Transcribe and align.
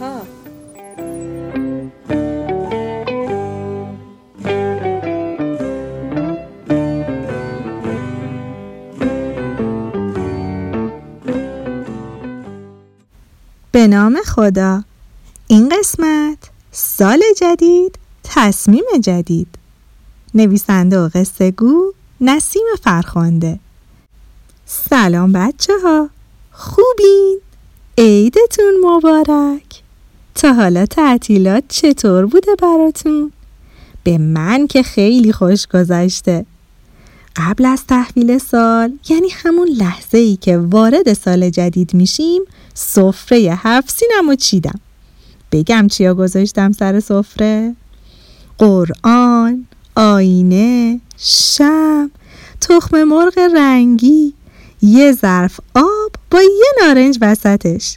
ها. 0.00 0.20
به 13.72 13.86
نام 13.86 14.16
خدا. 14.26 14.84
این 15.46 15.68
قسمت 15.68 16.38
سال 16.72 17.22
جدید 17.40 17.98
تصمیم 18.24 18.84
جدید. 19.02 19.48
نویسنده 20.34 21.00
و 21.00 21.08
قصه 21.14 21.50
گو 21.50 21.92
نسیم 22.20 22.66
فرخنده. 22.82 23.58
سلام 24.66 25.32
بچه 25.32 25.72
ها 25.82 26.08
خوبین؟ 26.52 27.40
عیدتون 27.98 28.74
مبارک. 28.84 29.83
تا 30.34 30.52
حالا 30.52 30.86
تعطیلات 30.86 31.64
چطور 31.68 32.26
بوده 32.26 32.54
براتون؟ 32.62 33.32
به 34.04 34.18
من 34.18 34.66
که 34.66 34.82
خیلی 34.82 35.32
خوش 35.32 35.66
گذشته 35.66 36.46
قبل 37.36 37.64
از 37.64 37.86
تحویل 37.86 38.38
سال 38.38 38.92
یعنی 39.08 39.28
همون 39.32 39.68
لحظه 39.68 40.18
ای 40.18 40.36
که 40.36 40.58
وارد 40.58 41.12
سال 41.12 41.50
جدید 41.50 41.94
میشیم 41.94 42.42
سفره 42.74 43.58
هفت 43.62 43.90
سینم 43.90 44.28
و 44.28 44.34
چیدم 44.34 44.80
بگم 45.52 45.86
چیا 45.90 46.14
گذاشتم 46.14 46.72
سر 46.72 47.00
سفره؟ 47.00 47.74
قرآن، 48.58 49.66
آینه، 49.96 51.00
شم، 51.18 52.10
تخم 52.60 53.04
مرغ 53.04 53.38
رنگی، 53.54 54.34
یه 54.82 55.12
ظرف 55.12 55.60
آب 55.74 56.12
با 56.30 56.42
یه 56.42 56.86
نارنج 56.86 57.18
وسطش 57.20 57.96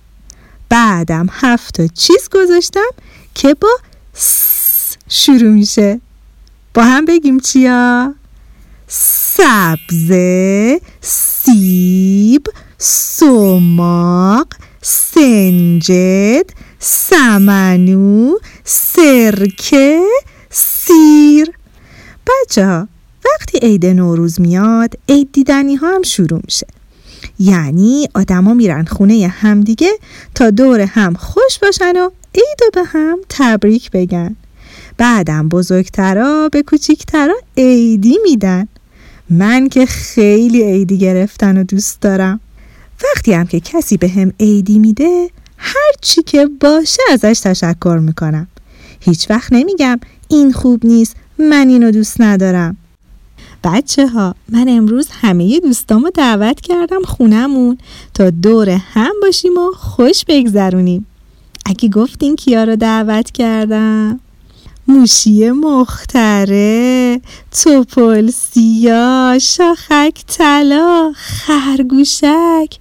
بعدم 0.70 1.28
هفت 1.32 1.73
تا 1.73 1.88
چیز 1.88 2.30
گذاشتم 2.32 2.90
که 3.36 3.54
با 3.54 3.70
س 4.14 4.96
شروع 5.10 5.52
میشه. 5.52 6.02
با 6.73 6.84
هم 6.84 7.06
بگیم 7.06 7.40
چیا؟ 7.40 8.14
سبزه 8.88 10.82
سیب 11.02 12.48
سماق 12.78 14.48
سنجد 14.82 16.45
سمنو 16.80 18.38
سرکه 18.64 20.04
سیر. 20.50 21.52
بچه 22.28 22.66
ها 22.66 22.88
وقتی 23.26 23.58
عید 23.62 23.86
نوروز 23.86 24.42
میاد 24.42 24.94
عید 25.10 25.32
دیدنی 25.32 25.76
ها 25.76 25.95
هم 25.95 26.04
شروع 26.04 26.42
میشه. 26.45 26.68
یعنی 27.40 28.08
آدما 28.16 28.54
میرن 28.54 28.86
خونه 28.86 29.28
همدیگه 29.28 29.92
تا 30.36 30.50
دور 30.50 30.82
هم 30.82 31.14
خوش 31.14 31.60
باشن 31.62 31.98
و 31.98 32.10
عید 32.36 32.74
به 32.74 32.84
هم 32.84 33.18
تبریک 33.30 33.92
بگن. 33.92 34.36
بعدم 34.98 35.50
بزرگترا 35.50 36.50
به 36.52 36.64
کوچیکترا 36.64 37.36
عیدی 37.58 38.18
میدن. 38.24 38.68
من 39.30 39.70
که 39.70 39.86
خیلی 39.86 40.64
عیدی 40.64 40.98
گرفتن 40.98 41.58
و 41.58 41.64
دوست 41.64 42.02
دارم. 42.02 42.40
وقتی 43.04 43.34
هم 43.34 43.48
که 43.48 43.60
کسی 43.60 43.98
به 43.98 44.08
هم 44.10 44.34
عیدی 44.40 44.80
میده 44.80 45.30
هر 45.58 45.92
چی 46.02 46.24
که 46.24 46.50
باشه 46.60 47.02
ازش 47.12 47.40
تشکر 47.40 48.00
می‌کنم. 48.02 48.48
هیچ 49.00 49.30
وقت 49.30 49.54
نمیگم 49.54 50.00
این 50.28 50.52
خوب 50.52 50.86
نیست 50.86 51.16
من 51.40 51.70
اینو 51.70 51.92
دوست 51.92 52.22
ندارم. 52.22 52.78
بچه 53.64 54.08
ها 54.08 54.36
من 54.50 54.66
امروز 54.70 55.08
همه 55.12 55.60
دوستامو 55.60 56.10
دعوت 56.10 56.62
کردم 56.62 57.02
خونمون 57.02 57.78
تا 58.14 58.30
دور 58.30 58.70
هم 58.70 59.14
باشیم 59.22 59.58
و 59.58 59.72
خوش 59.72 60.26
بگذرونیم. 60.28 61.08
اگه 61.66 61.90
گفتین 61.90 62.36
کیا 62.36 62.64
رو 62.64 62.76
دعوت 62.76 63.32
کردم؟ 63.32 64.20
موشی 64.88 65.52
مختره 65.52 67.22
توپل 67.64 68.30
سیا 68.30 69.38
شاخک 69.42 70.23
طلا 70.28 71.14
خرگوشک 71.16 72.78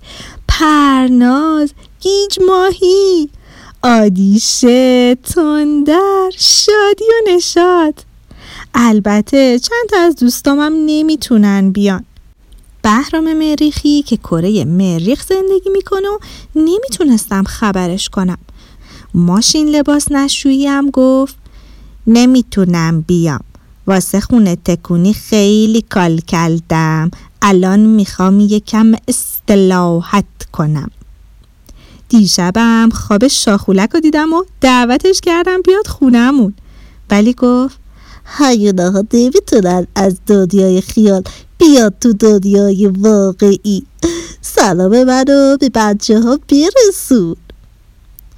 پرناز 0.48 1.72
گیج 2.00 2.38
ماهی 2.46 3.30
آدیشه 3.82 5.14
تندر 5.14 6.30
شادی 6.38 7.04
و 7.04 7.30
نشاد 7.30 8.04
البته 8.78 9.58
چند 9.58 9.88
تا 9.90 9.96
از 10.00 10.16
دوستامم 10.16 10.72
نمی‌تونن 10.86 11.70
بیان. 11.70 12.04
بهرام 12.82 13.32
مریخی 13.32 14.02
که 14.02 14.16
کره 14.16 14.64
مریخ 14.64 15.26
زندگی 15.26 15.70
می‌کنه 15.72 16.08
نمی‌تونستم 16.56 17.44
خبرش 17.44 18.08
کنم. 18.08 18.38
ماشین 19.14 19.68
لباس 19.68 20.12
نشویی 20.12 20.66
هم 20.66 20.90
گفت 20.90 21.36
نمی‌تونم 22.06 23.00
بیام. 23.00 23.40
واسه 23.86 24.20
خونه 24.20 24.56
تکونی 24.56 25.12
خیلی 25.12 25.82
کال 25.82 26.18
کردم. 26.18 27.10
الان 27.42 27.80
می‌خوام 27.80 28.40
یکم 28.40 28.92
استلاحت 29.08 30.24
کنم. 30.52 30.90
دیشبم 32.08 32.88
خواب 32.94 33.28
شاخولک 33.28 33.90
رو 33.90 34.00
دیدم 34.00 34.32
و 34.32 34.44
دعوتش 34.60 35.20
کردم 35.20 35.62
بیاد 35.62 35.86
خونمون 35.86 36.54
ولی 37.10 37.32
گفت 37.32 37.85
هیونا 38.26 38.90
ها 38.90 39.04
نمی‌تونن 39.12 39.86
از 39.94 40.16
دنیای 40.26 40.80
خیال 40.80 41.22
بیاد 41.58 41.94
تو 42.00 42.12
دنیای 42.12 42.86
واقعی. 42.86 43.86
سلام 44.40 45.04
منو 45.04 45.56
به 45.60 45.70
بچه 45.74 46.20
ها 46.20 46.38
برسون. 46.48 47.36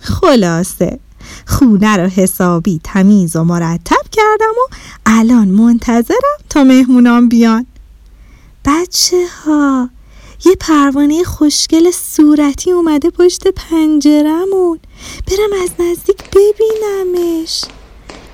خلاصه 0.01 0.99
خونه 1.47 1.97
رو 1.97 2.09
حسابی 2.09 2.81
تمیز 2.85 3.37
و 3.37 3.45
مرتب 3.45 4.03
کردم 4.13 4.55
و 4.57 4.75
الان 5.07 5.49
منتظرم 5.49 6.39
تا 6.51 6.65
مهمونام 6.65 7.29
بیان. 7.29 7.67
بچه 8.65 9.25
ها 9.45 9.91
یه 10.45 10.55
پروانه 10.61 11.25
خوشگل 11.25 11.91
صورتی 11.91 12.73
اومده 12.73 13.11
پشت 13.11 13.49
پنجرمون 13.49 14.79
برم 15.27 15.63
از 15.63 15.71
نزدیک 15.79 16.19
ببینمش. 16.31 17.65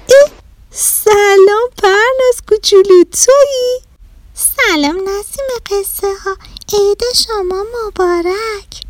ای 0.09 0.44
سلام 0.76 1.68
پرناز 1.82 2.42
کوچولو 2.48 3.04
تویی؟ 3.04 3.80
سلام 4.34 4.96
نسیم 4.96 5.46
قصه 5.70 6.06
ها. 6.24 6.36
عید 6.72 7.02
شما 7.14 7.64
مبارک. 7.86 8.82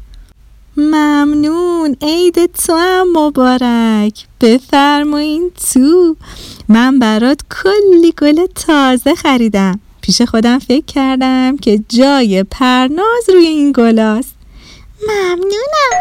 ممنون 0.77 1.97
عید 2.03 2.53
تو 2.53 2.77
هم 2.77 3.19
مبارک. 3.19 4.27
بفرمایین 4.41 5.51
تو. 5.51 6.17
من 6.69 6.99
برات 6.99 7.41
کلی 7.51 8.13
گل 8.13 8.47
تازه 8.47 9.15
خریدم. 9.15 9.81
پیش 10.01 10.23
خودم 10.23 10.59
فکر 10.59 10.85
کردم 10.85 11.57
که 11.57 11.85
جای 11.89 12.43
پرناز 12.43 13.29
روی 13.29 13.47
این 13.47 13.73
گلاست. 13.73 14.35
ممنونم. 15.09 16.01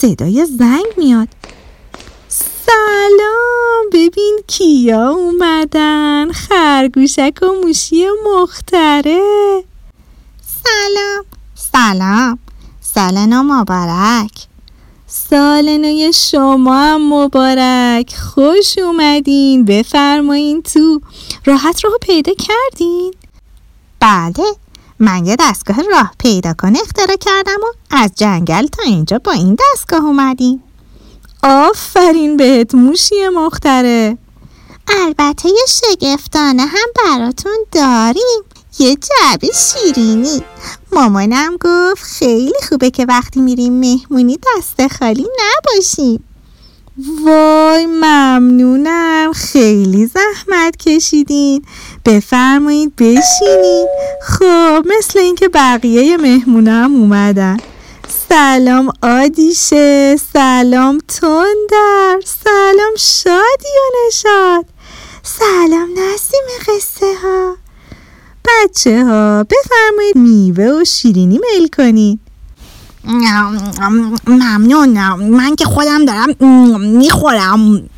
صدای 0.00 0.46
زنگ 0.58 0.86
میاد. 0.96 1.28
سلام. 2.68 3.84
ببین 3.92 4.38
کیا 4.46 5.10
اومدن. 5.10 6.32
خرگوشک 6.32 7.38
و 7.42 7.46
موشی 7.46 8.04
مختره. 8.26 9.20
سلام. 10.64 11.24
سلام. 11.54 12.38
سال 12.80 13.26
نو 13.26 13.42
مبارک. 13.42 14.32
سال 15.06 15.76
نوی 15.76 16.12
شما 16.12 16.74
هم 16.74 17.12
مبارک. 17.14 18.14
خوش 18.14 18.78
اومدین. 18.78 19.64
بفرمایین 19.64 20.62
تو. 20.62 21.00
راحت 21.44 21.84
راه 21.84 21.94
پیدا 22.02 22.32
کردین؟ 22.34 23.14
بله. 24.00 24.44
من 24.98 25.26
یه 25.26 25.36
دستگاه 25.40 25.76
راه 25.90 26.12
پیدا 26.18 26.54
کن 26.58 26.76
اختراع 26.76 27.16
کردم 27.16 27.56
و 27.62 27.66
از 27.90 28.12
جنگل 28.16 28.66
تا 28.66 28.82
اینجا 28.82 29.18
با 29.18 29.32
این 29.32 29.56
دستگاه 29.72 30.04
اومدیم 30.04 30.62
آفرین 31.42 32.36
بهت 32.36 32.74
موشی 32.74 33.28
مختره. 33.34 34.18
البته 34.88 35.48
یه 35.48 35.66
شگفتانه 35.68 36.62
هم 36.62 36.88
براتون 37.04 37.58
داریم. 37.72 38.42
یه 38.78 38.96
جعبه 38.96 39.48
شیرینی. 39.54 40.42
مامانم 40.92 41.56
گفت 41.60 42.02
خیلی 42.02 42.54
خوبه 42.68 42.90
که 42.90 43.06
وقتی 43.08 43.40
میریم 43.40 43.72
مهمونی 43.72 44.38
دست 44.56 44.98
خالی 44.98 45.26
نباشیم. 45.38 46.24
وای 47.24 47.86
ممنونم 47.86 49.32
خیلی 49.32 50.06
زحمت 50.06 50.76
کشیدین. 50.76 51.64
بفرمایید 52.04 52.96
بشینید 52.96 53.88
خب 54.22 54.86
مثل 54.98 55.18
اینکه 55.18 55.48
بقیه 55.48 56.16
مهمونم 56.16 56.94
اومدن. 56.94 57.56
سلام 58.28 58.92
آدیشه 59.02 60.16
سلام 60.32 60.47
تندر 60.58 62.20
سلام 62.24 62.94
شادی 62.98 63.74
و 63.78 64.06
نشاد 64.06 64.66
سلام 65.22 65.88
نسیم 65.90 66.40
قصه 66.66 67.14
ها. 67.22 67.56
بچه 68.44 69.04
ها 69.04 69.44
بفرمایید 69.44 70.16
میوه 70.16 70.80
و 70.80 70.84
شیرینی 70.84 71.38
میل 71.38 71.68
کنید 71.68 72.20
ممنون. 74.26 74.98
من 75.14 75.56
که 75.56 75.64
خودم 75.64 76.04
دارم 76.04 76.34
می‌خورم. 76.80 77.88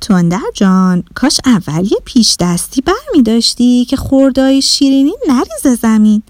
تندر 0.00 0.40
جان 0.54 1.04
کاش 1.14 1.40
اول 1.44 1.84
یه 1.84 1.98
پیش 2.04 2.36
دستی 2.40 2.80
بر 2.80 2.92
می 3.14 3.22
داشتی 3.22 3.84
که 3.84 3.96
خوردای 3.96 4.62
شیرینی 4.62 5.14
نریزه 5.28 5.74
زمین. 5.82 6.22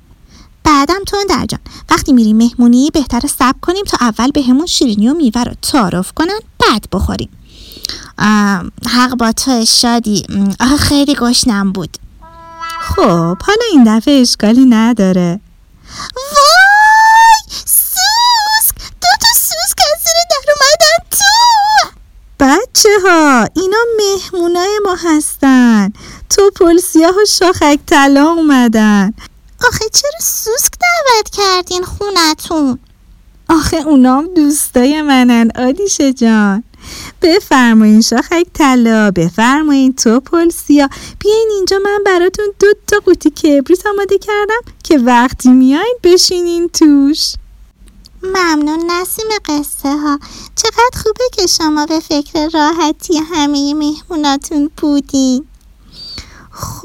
بعدم 0.67 1.05
تندر 1.07 1.47
جان. 1.47 1.61
وقتی 1.91 2.13
میریم 2.13 2.37
مهمونی 2.37 2.91
بهتر 2.95 3.21
سب 3.39 3.55
کنیم 3.63 3.85
تا 3.85 3.97
اول 4.01 4.31
به 4.31 4.43
همون 4.43 4.67
شیرینی 4.67 5.09
و 5.09 5.15
میوه 5.15 5.43
رو 5.43 5.53
تعارف 5.63 6.13
کنن 6.13 6.39
بعد 6.59 6.85
بخوریم. 6.93 7.29
حق 8.89 9.15
با 9.19 9.33
تو 9.33 9.65
شادی. 9.65 10.27
آخه 10.61 10.77
خیلی 10.77 11.15
گشنم 11.15 11.73
بود. 11.73 11.97
خب 12.81 13.37
حالا 13.43 13.65
این 13.73 13.97
دفعه 13.97 14.21
اشکالی 14.21 14.65
نداره. 14.65 15.41
وای! 16.15 17.59
سوسک! 17.65 18.75
دو 18.77 19.09
تا 19.21 19.29
سوسک 19.35 19.79
از 19.95 20.03
زیر 20.05 20.15
در 20.31 20.53
اومدن 20.53 21.11
تو! 21.11 21.89
بچه 22.41 22.89
ها 23.05 23.47
اینا 23.55 23.79
مهمونای 23.99 24.81
ما 24.85 24.97
هستن. 25.05 25.93
تو 26.31 26.51
پل 26.51 26.79
سیاه 26.79 27.15
و 27.23 27.25
شاخک 27.29 27.79
طلا 27.87 28.25
اومدن. 28.25 29.15
آخه 29.65 29.89
چرا 29.93 30.21
سوسک 30.21 30.73
دعوت 30.81 31.31
کردین 31.31 31.85
خونتون؟ 31.85 32.79
آخه 33.49 33.77
اونام 33.77 34.27
دوستای 34.35 35.03
منن 35.03 35.51
آدیشه 35.57 36.13
جان. 36.13 36.63
بفرمایین 37.23 38.01
شاخک 38.01 38.47
طلا 38.55 39.11
بفرمایین 39.11 39.93
تو 39.93 40.21
پلسیا 40.21 40.89
بیاین 41.19 41.49
اینجا 41.55 41.79
من 41.85 41.99
براتون 42.07 42.47
دو 42.61 42.67
تا 42.87 42.97
قوطی 43.05 43.31
کبریت 43.31 43.87
آماده 43.87 44.19
کردم 44.19 44.73
که 44.85 44.99
وقتی 44.99 45.49
میاین 45.49 45.99
بشینین 46.03 46.69
توش. 46.69 47.33
ممنون 48.23 48.91
نسیم 48.91 49.27
قصه 49.45 49.89
ها. 49.89 50.19
چقدر 50.57 51.03
خوبه 51.03 51.25
که 51.33 51.47
شما 51.47 51.87
به 51.87 52.01
فکر 52.01 52.49
راحتی 52.55 53.19
همه 53.19 53.75
مهموناتون 53.75 54.71
بودین. 54.77 55.47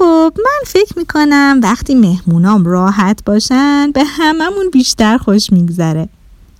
خب 0.02 0.32
من 0.36 0.60
فکر 0.66 0.98
می‌کنم 0.98 1.60
وقتی 1.62 1.94
مهمونام 1.94 2.64
راحت 2.64 3.24
باشن 3.24 3.92
به 3.92 4.04
هممون 4.04 4.70
بیشتر 4.70 5.18
خوش 5.18 5.52
میگذره. 5.52 6.08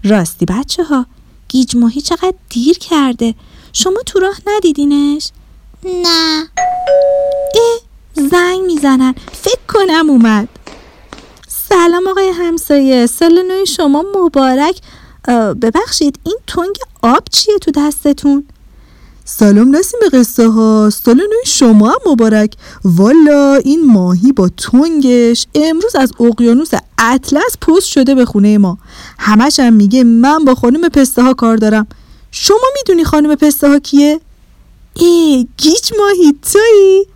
راستی 0.04 0.46
بچه 0.46 0.84
ها 0.84 1.06
گیج 1.48 1.76
ماهی 1.76 2.00
چقدر 2.00 2.34
دیر 2.48 2.78
کرده. 2.78 3.34
شما 3.72 4.00
تو 4.06 4.18
راه 4.18 4.36
ندیدینش؟ 4.46 5.30
نه. 5.84 6.48
اه 7.54 7.80
زنگ 8.30 8.60
می‌زنن. 8.66 9.14
فکر 9.32 9.60
کنم 9.68 10.10
اومد. 10.10 10.48
سلام 11.48 12.06
آقای 12.06 12.28
همسایه. 12.28 13.06
سال 13.06 13.42
نوی 13.48 13.66
شما 13.66 14.04
مبارک. 14.16 14.80
ببخشید 15.62 16.18
این 16.24 16.38
تنگ 16.46 16.76
آب 17.02 17.22
چیه 17.30 17.58
تو 17.58 17.70
دستتون؟ 17.70 18.46
سلام 19.24 19.76
نسیم 19.76 20.00
قصه 20.12 20.48
ها 20.48 20.90
سال 20.90 21.16
نوی 21.16 21.46
شما 21.46 21.88
هم 21.88 22.12
مبارک 22.12 22.54
والا 22.84 23.54
این 23.54 23.86
ماهی 23.86 24.32
با 24.32 24.48
تنگش 24.48 25.46
امروز 25.54 25.96
از 25.96 26.12
اقیانوس 26.20 26.70
اطلس 26.98 27.58
پست 27.60 27.86
شده 27.86 28.14
به 28.14 28.24
خونه 28.24 28.58
ما 28.58 28.78
همش 29.18 29.60
هم 29.60 29.72
میگه 29.72 30.04
من 30.04 30.44
با 30.44 30.54
خانم 30.54 30.88
پسته 30.88 31.22
ها 31.22 31.34
کار 31.34 31.56
دارم 31.56 31.86
شما 32.30 32.56
می‌دونی 32.78 33.04
خانم 33.04 33.34
پسته 33.34 33.68
ها 33.68 33.78
کیه؟ 33.78 34.20
ای 34.94 35.48
گیج 35.56 35.90
ماهی 35.98 36.34
توی؟ 36.52 37.06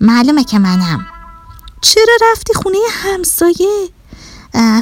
معلومه 0.00 0.44
که 0.44 0.58
منم 0.58 1.06
چرا 1.80 2.14
رفتی 2.32 2.54
خونه 2.54 2.78
همسایه؟ 2.90 3.88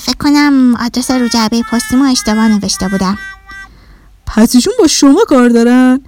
فکر 0.02 0.16
کنم 0.18 0.74
آدرس 0.74 1.10
رو 1.10 1.28
جعبه 1.28 1.62
پستی 1.62 1.96
ما 1.96 2.06
اشتباه 2.06 2.48
نوشته 2.48 2.88
بودم 2.88 3.18
پس 4.26 4.54
ایشون 4.54 4.72
با 4.78 4.86
شما 4.86 5.24
کار 5.28 5.48
دارن؟ 5.48 6.00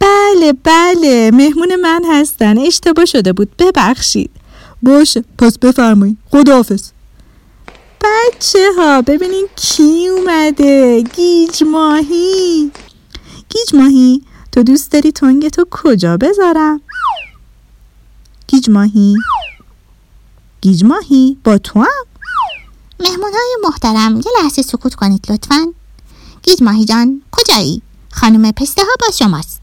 بله 0.00 0.52
بله 0.52 1.30
مهمون 1.34 1.76
من 1.76 2.02
هستن. 2.06 2.58
اشتباه 2.58 3.04
شده 3.04 3.32
بود. 3.32 3.56
ببخشید. 3.56 4.30
باشه 4.82 5.24
پس 5.38 5.58
بفرمایید. 5.58 6.18
خداحافظ. 6.30 6.90
بچه 8.00 8.68
ها 8.78 9.02
ببینین 9.02 9.46
کی 9.56 10.08
اومده. 10.08 11.02
گیج 11.02 11.64
ماهی. 11.64 12.70
گیج 13.48 13.74
ماهی 13.74 14.22
تو 14.52 14.62
دوست 14.62 14.92
داری 14.92 15.12
تنگ 15.12 15.48
تو 15.48 15.66
کجا 15.70 16.16
بذارم؟ 16.16 16.80
گیج 18.48 18.70
ماهی. 18.70 19.14
گیج 20.60 20.84
ماهی 20.84 21.36
با 21.44 21.58
تو 21.58 21.80
هم؟ 21.80 22.06
مهمون 23.00 23.32
های 23.32 23.56
محترم 23.62 24.16
یه 24.16 24.42
لحظه 24.42 24.62
سکوت 24.62 24.94
کنید 24.94 25.32
لطفا. 25.32 25.72
گیج 26.42 26.62
ماهی 26.62 26.84
جان 26.84 27.22
کجایی؟ 27.32 27.82
خانم 28.12 28.52
پسته 28.52 28.82
ها 28.82 28.88
با 29.00 29.06
شماست. 29.14 29.60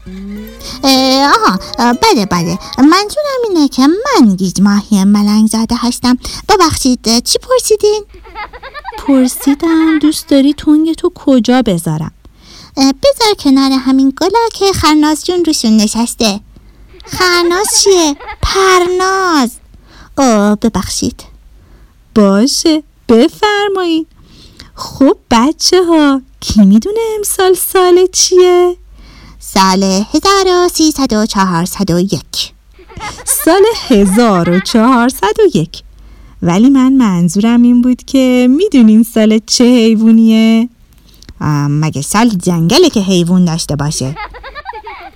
آها 1.24 1.58
بله 1.76 2.26
بله. 2.26 2.58
منظورم 2.78 3.40
اینه 3.48 3.68
که 3.68 3.86
من 3.86 4.36
گیج 4.36 4.60
ماهی 4.60 5.04
ملنگ 5.04 5.48
زاده 5.48 5.76
هستم. 5.78 6.18
ببخشید 6.48 7.24
چی 7.24 7.38
پرسیدین؟ 7.38 8.04
پرسیدم 8.98 9.98
دوست 9.98 10.28
داری 10.28 10.54
تنگ 10.54 10.94
تو 10.94 11.12
کجا 11.14 11.62
بذارم؟ 11.62 12.12
بذار 12.76 13.34
کنار 13.38 13.72
همین 13.72 14.12
گلا 14.20 14.48
که 14.54 14.72
خرناز 14.72 15.24
جون 15.24 15.44
روشون 15.44 15.76
نشسته. 15.76 16.40
خرناز 17.06 17.66
چیه؟ 17.84 18.16
پرناز. 18.42 19.50
آه 20.16 20.54
ببخشید. 20.54 21.24
باشه 22.14 22.82
بفرمایید 23.08 24.06
خب 24.80 25.16
بچه 25.30 25.84
ها 25.84 26.22
کی 26.40 26.64
می‌دونه 26.64 27.00
امسال 27.16 27.54
سال 27.54 28.06
چیه؟ 28.12 28.76
سال 29.40 30.04
1301 30.10 32.52
سال 33.44 33.62
1401 33.88 35.82
ولی 36.42 36.70
من 36.70 36.92
منظورم 36.92 37.62
این 37.62 37.82
بود 37.82 38.02
که 38.02 38.48
می‌دونین 38.50 39.02
سال 39.02 39.40
چه 39.46 39.64
حیوانیه؟ 39.64 40.68
مگه 41.68 42.02
سال 42.02 42.28
جنگله 42.28 42.90
که 42.90 43.00
حیوان 43.00 43.44
داشته 43.44 43.76
باشه؟ 43.76 44.16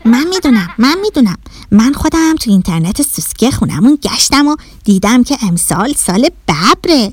من 0.04 0.24
می‌دونم 0.24 0.68
من 0.78 0.96
می‌دونم. 1.02 1.36
من 1.70 1.92
خودم 1.92 2.36
تو 2.36 2.50
اینترنت 2.50 3.02
سوسکه 3.02 3.50
خونمون 3.50 3.98
گشتم 4.02 4.48
و 4.48 4.56
دیدم 4.84 5.24
که 5.24 5.38
امسال 5.42 5.92
سال 5.92 6.28
ببره. 6.48 7.12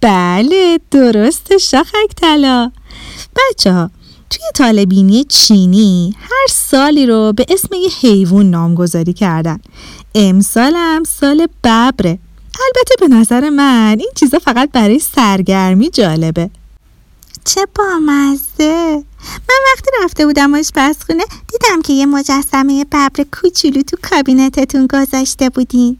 بله 0.00 0.80
درست 0.90 1.58
شاخک 1.58 2.14
طلا. 2.16 2.72
بچه 3.36 3.72
ها 3.72 3.90
توی 4.30 4.44
طالبینی 4.54 5.24
چینی 5.24 6.14
هر 6.18 6.46
سالی 6.50 7.06
رو 7.06 7.32
به 7.32 7.46
اسم 7.48 7.74
یه 7.74 7.88
حیوان 8.00 8.50
نامگذاری 8.50 9.12
کردن. 9.12 9.60
امسالم 10.14 11.04
سال 11.04 11.46
ببره. 11.64 12.18
البته 12.66 12.94
به 13.00 13.08
نظر 13.08 13.50
من 13.50 13.96
این 13.98 14.10
چیزا 14.14 14.38
فقط 14.38 14.70
برای 14.72 14.98
سرگرمی 14.98 15.90
جالبه. 15.90 16.50
چه 17.44 17.66
بامزه! 17.74 19.04
من 19.48 19.56
وقتی 19.72 19.90
رفته 20.04 20.26
بودم 20.26 20.54
آشپزخونه 20.54 21.24
دیدم 21.48 21.82
که 21.82 21.92
یه 21.92 22.06
مجسمه 22.06 22.84
ببر 22.84 23.24
کوچولو 23.32 23.82
تو 23.82 23.96
کابینتتون 24.10 24.86
گذاشته 24.86 25.50
بودین. 25.50 25.98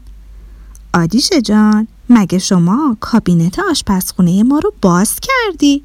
آدیشه 0.93 1.41
جان. 1.41 1.87
مگه 2.09 2.39
شما 2.39 2.97
کابینت 2.99 3.59
آشپزخونه 3.59 4.43
ما 4.43 4.59
رو 4.59 4.73
باز 4.81 5.15
کردی؟ 5.21 5.83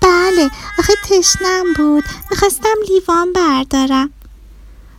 بله 0.00 0.50
آخه 0.78 0.92
تشنم 1.08 1.64
بود. 1.76 2.04
می‌خواستم 2.30 2.74
لیوان 2.88 3.32
بردارم. 3.32 4.10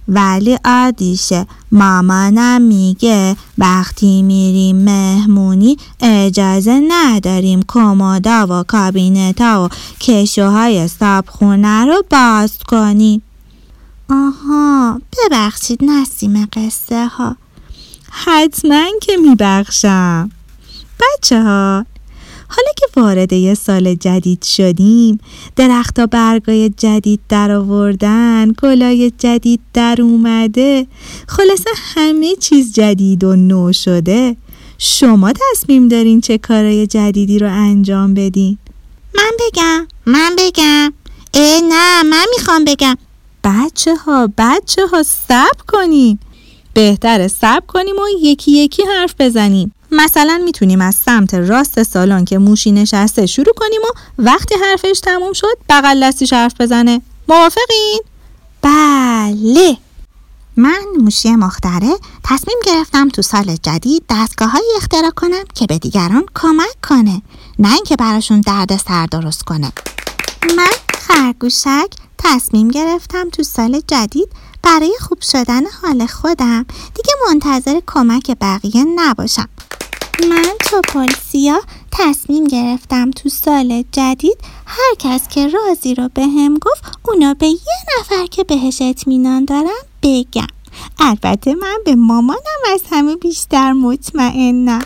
ولی 0.08 0.58
آدیشه 0.66 1.48
مامانم 1.72 2.62
میگه 2.62 3.36
وقتی 3.58 4.22
میریم 4.22 4.76
مهمونی 4.76 5.78
اجازه 6.02 6.82
نداریم 6.88 7.64
کمودا 7.68 8.48
و 8.50 8.64
کابینتا 8.64 9.66
و 9.66 9.70
کشوهای 10.00 10.88
صابخونه 10.88 11.86
رو 11.86 12.04
باز 12.10 12.58
کنیم. 12.68 13.22
آها 14.10 15.02
ببخشید 15.18 15.84
نسیم 15.84 16.50
قصه 16.54 17.08
ها 17.08 17.36
حتما 18.12 18.86
که 19.02 19.18
میبخشم. 19.18 20.32
بچه 21.00 21.44
ها 21.44 21.86
حالا 22.48 22.70
که 22.78 22.86
وارد 22.96 23.34
یه 23.34 23.54
سال 23.54 23.96
جدید 23.96 24.44
شدیم 24.44 25.20
درختا 25.56 26.06
برگای 26.06 26.70
جدید 26.70 27.20
در 27.30 27.52
آوردن 27.52 28.54
گلای 28.64 29.12
جدید 29.18 29.60
در 29.74 30.02
اومده 30.02 30.88
خلاصه 31.28 31.70
همه 31.76 32.36
چیز 32.36 32.74
جدید 32.74 33.24
و 33.24 33.36
نو 33.36 33.74
شده. 33.74 34.36
شما 34.78 35.34
تصمیم 35.34 35.88
دارین 35.88 36.22
چه 36.22 36.38
کارای 36.38 36.88
جدیدی 36.88 37.40
رو 37.40 37.52
انجام 37.52 38.14
بدین؟ 38.14 38.58
من 39.16 39.32
بگم 39.40 39.88
من 40.06 40.36
بگم. 40.38 40.94
اه 41.34 41.62
نه 41.70 42.04
من 42.04 42.26
می‌خوام 42.38 42.66
بگم. 42.66 42.98
بچه 43.44 43.96
ها 43.96 44.30
بچه 44.38 44.88
ها 44.88 45.04
سب 45.04 45.58
کنین. 45.68 46.20
بهتره 46.74 47.28
سب 47.28 47.64
کنیم 47.68 47.96
و 47.96 48.08
یکی 48.22 48.52
یکی 48.52 48.84
حرف 48.84 49.16
بزنیم. 49.20 49.72
مثلا 49.96 50.42
می‌تونیم 50.46 50.82
از 50.82 50.96
سمت 50.96 51.34
راست 51.34 51.84
سالن 51.84 52.26
که 52.26 52.38
موشی 52.38 52.72
نشسته 52.72 53.26
شروع 53.26 53.54
کنیم 53.56 53.82
و 53.82 53.88
وقتی 54.18 54.56
حرفش 54.56 55.00
تموم 55.00 55.34
شد 55.34 55.58
بغل 55.70 56.04
دستیش 56.04 56.34
حرف 56.34 56.62
بزنه. 56.62 57.02
موافقین؟ 57.30 58.02
بله. 58.62 59.78
من 60.58 60.82
موشی 61.00 61.36
مختره 61.36 61.96
تصمیم 62.24 62.58
گرفتم 62.66 63.10
تو 63.10 63.22
سال 63.22 63.56
جدید 63.56 64.04
دستگاه 64.10 64.50
های 64.50 64.74
اختراع 64.78 65.12
کنم 65.12 65.44
که 65.56 65.66
به 65.66 65.78
دیگران 65.78 66.26
کمک 66.36 66.82
کنه 66.90 67.22
نه 67.60 67.74
اینکه 67.74 67.96
براشون 67.96 68.42
درد 68.42 68.78
سر 68.78 69.06
درست 69.06 69.44
کنه. 69.44 69.72
من 70.58 70.72
خرگوشک 70.94 71.88
تصمیم 72.18 72.68
گرفتم 72.68 73.30
تو 73.30 73.44
سال 73.44 73.82
جدید 73.88 74.30
برای 74.64 74.94
خوب 75.00 75.22
شدن 75.22 75.62
حال 75.82 76.06
خودم 76.06 76.66
دیگه 76.96 77.14
منتظر 77.28 77.82
کمک 77.88 78.32
بقیه 78.42 78.86
نباشم. 78.96 79.50
من 80.22 80.46
توپلسیا 80.70 81.62
تصمیم 81.92 82.44
گرفتم 82.44 83.12
تو 83.12 83.30
سال 83.30 83.84
جدید 83.92 84.38
هر 84.66 84.96
کس 85.00 85.28
که 85.28 85.48
رازی 85.48 85.96
رو 85.96 86.10
به 86.14 86.22
هم 86.22 86.54
گفت 86.54 86.84
اونا 87.04 87.34
به 87.34 87.48
یه 87.48 87.60
نفر 88.00 88.26
که 88.26 88.44
بهش 88.44 88.82
اطمینان 88.82 89.46
دارم 89.46 89.86
بگم 90.04 90.48
البته 91.00 91.56
من 91.56 91.78
به 91.86 91.96
مامانم 91.96 92.62
از 92.74 92.82
همه 92.92 93.16
بیشتر 93.16 93.74
مطمئنم. 93.74 94.86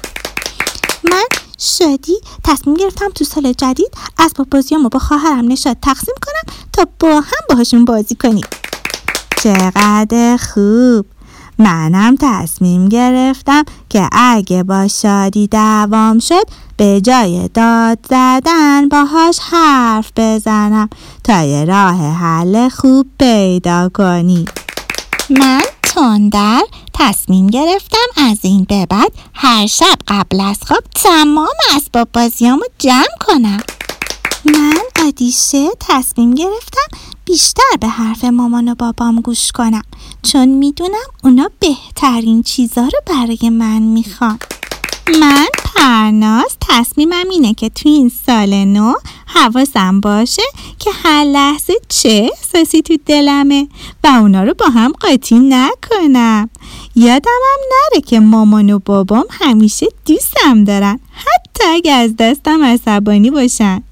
من 1.04 1.26
شادی 1.58 2.18
تصمیم 2.44 2.76
گرفتم 2.76 3.10
تو 3.10 3.26
سال 3.26 3.54
جدید 3.54 3.92
از 4.18 4.34
بازیامو 4.52 4.90
با 4.90 5.00
خواهرم 5.00 5.48
نشاد 5.48 5.78
تقسیم 5.82 6.16
کنم 6.22 6.56
تا 6.74 6.88
با 7.00 7.22
هم 7.22 7.42
باهاشون 7.50 7.86
بازی 7.86 8.16
کنیم. 8.16 8.46
چقدر 9.44 10.38
خوب! 10.38 11.19
منم 11.60 12.16
تصمیم 12.20 12.90
گرفتم 12.90 13.64
که 13.90 14.10
اگه 14.12 14.64
با 14.64 14.88
شادی 14.88 15.48
دوام 15.48 16.20
شد 16.20 16.44
به 16.78 17.02
جای 17.02 17.50
داد 17.54 18.00
زدن 18.10 18.90
باهاش 18.90 19.40
حرف 19.40 20.12
بزنم 20.18 20.90
تا 21.24 21.44
یه 21.44 21.66
راه 21.66 22.14
حل 22.14 22.70
خوب 22.70 23.08
پیدا 23.20 23.90
کنی. 23.94 24.46
من 25.30 25.62
تندر 25.84 26.62
تصمیم 26.94 27.48
گرفتم 27.48 28.08
از 28.18 28.38
این 28.42 28.64
به 28.70 28.86
بعد 28.86 29.12
هر 29.34 29.68
شب 29.68 29.96
قبل 30.08 30.42
از 30.42 30.58
خواب 30.68 30.84
تمام 30.96 31.48
اسباب 31.76 32.10
بازیامو 32.14 32.64
جمع 32.78 33.18
کنم. 33.28 33.60
من 34.46 35.08
آدیشه 35.08 35.70
تصمیم 35.80 36.34
گرفتم 36.34 36.88
بیشتر 37.32 37.78
به 37.82 37.88
حرف 37.88 38.24
مامان 38.24 38.68
و 38.68 38.76
بابام 38.76 39.22
گوش 39.22 39.52
کنم 39.52 39.82
چون 40.24 40.48
می‌دونم 40.48 41.08
اونا 41.24 41.50
بهترین 41.60 42.44
چیزا 42.44 42.82
رو 42.82 43.00
برای 43.06 43.50
من 43.50 43.82
می‌خوان. 43.82 44.40
من 45.20 45.46
پرناز 45.64 46.58
تصمیمم 46.70 47.30
اینه 47.32 47.54
که 47.54 47.70
تو 47.70 47.90
این 47.90 48.12
سال 48.26 48.66
نو 48.66 48.94
حواسم 49.26 50.00
باشه 50.00 50.42
که 50.80 50.92
هر 51.04 51.24
لحظه 51.24 51.74
چه 51.90 52.32
احساسی 52.34 52.82
تو 52.82 52.98
دلمه 53.06 53.68
و 54.04 54.08
اونا 54.08 54.44
رو 54.44 54.54
با 54.54 54.66
هم 54.66 54.92
قاطی 54.92 55.40
نکنم. 55.40 56.50
یادمم 56.96 57.60
نره 57.72 58.02
که 58.02 58.20
مامان 58.20 58.70
و 58.70 58.80
بابام 58.80 59.26
همیشه 59.30 59.88
دوستم 60.06 60.64
دارن 60.64 61.00
حتی 61.12 61.64
اگه 61.70 61.92
از 61.92 62.16
دستم 62.18 62.64
عصبانی 62.64 63.32
باشن. 63.32 63.84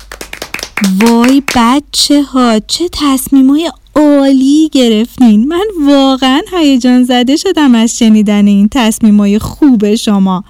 وای 1.01 1.43
بچه 1.55 2.23
ها 2.23 2.59
چه 2.59 2.89
تصمیمای 2.91 3.71
عالی 3.95 4.69
گرفتین 4.69 5.47
من 5.47 5.65
واقعا 5.85 6.41
هیجان 6.51 7.03
زده 7.03 7.35
شدم 7.35 7.75
از 7.75 7.97
شنیدن 7.97 8.47
این 8.47 8.69
تصمیمای 8.71 9.39
خوب 9.39 9.95
شما 9.95 10.43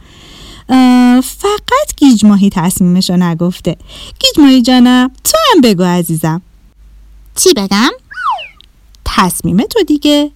فقط 1.24 1.96
گیج 1.98 2.26
ماهی 2.26 2.50
تصمیمشو 2.50 3.18
نگفته 3.18 3.76
گیج 4.20 4.40
ماهی 4.46 4.62
جانم 4.62 5.12
تو 5.24 5.38
هم 5.54 5.62
بگو 5.62 5.84
عزیزم 5.84 6.42
چی 7.36 7.54
بگم؟ 7.54 7.92
تصمیم 9.06 9.58
تو 9.58 9.84
دیگه 9.84 10.32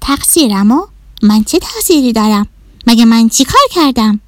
تقصیرمو؟ 0.00 0.86
من 1.22 1.44
چه 1.44 1.58
تقصیری 1.58 2.12
دارم؟ 2.12 2.46
مگه 2.86 3.04
من 3.04 3.28
چی 3.28 3.44
کار 3.44 3.62
کردم؟ 3.70 4.20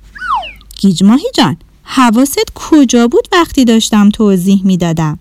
گیج 0.81 1.03
ماهی 1.05 1.31
جان 1.35 1.57
حواست 1.83 2.45
کجا 2.55 3.09
بود 3.09 3.29
وقتی 3.33 3.65
داشتم 3.65 4.09
توضیح 4.09 4.61
می‌دادم؟ 4.65 5.19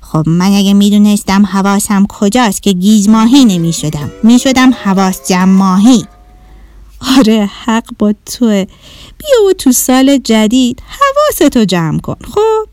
خب 0.00 0.28
من 0.28 0.52
اگه 0.52 0.72
می‌دونستم 0.72 1.46
حواسم 1.46 2.06
کجاست 2.06 2.62
که 2.62 2.72
گیج 2.72 3.08
ماهی 3.08 3.44
نمی 3.44 3.72
شدم 3.72 4.10
می 4.22 4.38
شدم 4.38 4.70
حواس 4.82 5.28
جمع 5.28 5.44
ماهی 5.44 6.04
آره 7.18 7.50
حق 7.64 7.84
با 7.98 8.14
توه. 8.26 8.66
بیا 9.18 9.48
و 9.50 9.52
تو 9.52 9.72
سال 9.72 10.18
جدید 10.18 10.82
حواستو 10.88 11.64
جمع 11.64 11.98
کن 11.98 12.16
خب؟ 12.34 12.68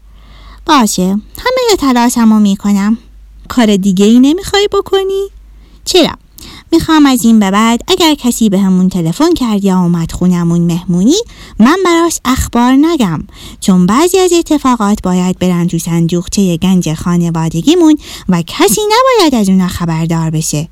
باشه 0.65 1.03
همه 1.37 1.77
تلاشمو 1.79 2.39
می‌کنم. 2.39 2.97
کار 3.49 3.75
دیگه 3.75 4.05
ای 4.05 4.19
نمی‌خوای 4.19 4.69
بکنی؟ 4.71 5.27
چرا؟ 5.85 6.26
می‌خوام 6.71 7.05
از 7.05 7.25
این 7.25 7.39
به 7.39 7.51
بعد 7.51 7.81
اگر 7.87 8.15
کسی 8.15 8.49
به 8.49 8.59
همون 8.59 8.89
تلفن 8.89 9.33
کرد 9.33 9.65
یا 9.65 9.79
اومد 9.79 10.11
خونمون 10.11 10.61
مهمونی 10.61 11.15
من 11.59 11.77
براش 11.85 12.19
اخبار 12.25 12.71
نگم. 12.71 13.23
چون 13.59 13.85
بعضی 13.85 14.19
از 14.19 14.33
اتفاقات 14.33 15.01
باید 15.01 15.39
برن 15.39 15.67
تو 15.67 15.79
صندوقچه 15.79 16.57
گنج 16.57 16.93
خانوادگیمون 16.93 17.97
و 18.29 18.43
کسی 18.47 18.81
نباید 18.81 19.35
از 19.35 19.49
اونا 19.49 19.67
خبردار 19.67 20.29
بشه. 20.29 20.67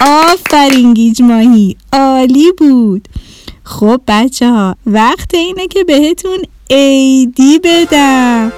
آفرین 0.00 0.94
گیج 0.94 1.22
ماهی 1.22 1.76
عالی 1.92 2.52
بود. 2.58 3.08
خب 3.64 4.00
بچه 4.08 4.50
ها 4.50 4.76
وقت 4.86 5.34
اینه 5.34 5.66
که 5.66 5.84
بهتون 5.84 6.38
ایدی 6.68 7.58
بدم. 7.58 8.52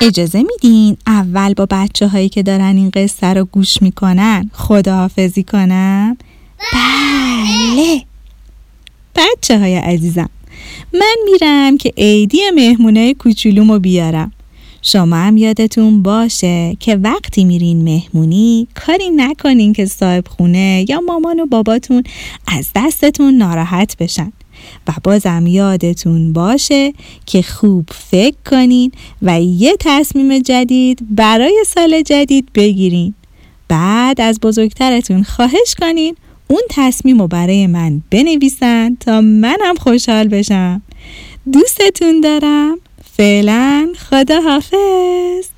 اجازه 0.00 0.42
میدین 0.42 0.96
اول 1.06 1.54
با 1.54 1.66
بچه 1.70 2.08
هایی 2.08 2.28
که 2.28 2.42
دارن 2.42 2.76
این 2.76 2.90
قصه 2.90 3.26
رو 3.26 3.44
گوش 3.44 3.82
می‌کنن 3.82 4.50
خداحافظی 4.52 5.42
کنم؟ 5.42 6.16
بله. 6.72 8.02
بچه 9.16 9.58
های 9.58 9.76
عزیزم 9.76 10.28
من 10.94 11.16
میرم 11.32 11.78
که 11.78 11.92
عیدی 11.96 12.38
مهمونه 12.54 13.14
کوچولومو 13.14 13.78
بیارم. 13.78 14.32
شما 14.82 15.16
هم 15.16 15.36
یادتون 15.36 16.02
باشه 16.02 16.76
که 16.80 16.96
وقتی 16.96 17.44
میرین 17.44 17.84
مهمونی 17.84 18.68
کاری 18.74 19.10
نکنین 19.10 19.72
که 19.72 19.86
صاحب 19.86 20.28
خونه 20.28 20.84
یا 20.88 21.00
مامان 21.00 21.40
و 21.40 21.46
باباتون 21.46 22.02
از 22.46 22.70
دستتون 22.76 23.34
ناراحت 23.34 23.96
بشن. 23.96 24.32
و 24.88 24.92
بازم 25.04 25.46
یادتون 25.46 26.32
باشه 26.32 26.92
که 27.26 27.42
خوب 27.42 27.88
فکر 28.10 28.36
کنین 28.50 28.92
و 29.22 29.40
یه 29.42 29.76
تصمیم 29.80 30.38
جدید 30.38 30.98
برای 31.10 31.64
سال 31.66 32.02
جدید 32.02 32.48
بگیرین. 32.54 33.14
بعد 33.68 34.20
از 34.20 34.40
بزرگترتون 34.40 35.22
خواهش 35.22 35.74
کنین 35.80 36.16
اون 36.48 36.62
تصمیم 36.70 37.20
رو 37.20 37.28
برای 37.28 37.66
من 37.66 38.02
بنویسن 38.10 38.96
تا 39.00 39.20
منم 39.20 39.74
خوشحال 39.80 40.28
بشم. 40.28 40.82
دوستتون 41.52 42.20
دارم. 42.20 42.78
فعلا 43.16 43.92
خدا 44.10 44.40
حافظ 44.40 45.57